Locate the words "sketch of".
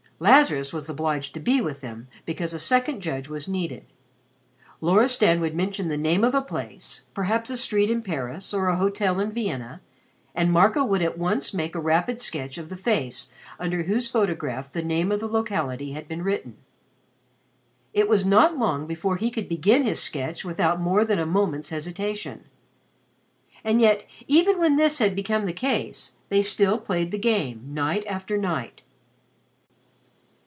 12.21-12.69